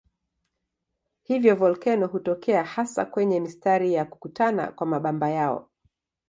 [1.23, 5.69] Hivyo volkeno hutokea hasa kwenye mistari ya kukutana kwa mabamba hayo.